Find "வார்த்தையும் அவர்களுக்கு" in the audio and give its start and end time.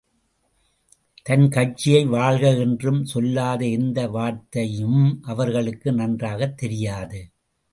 4.07-5.91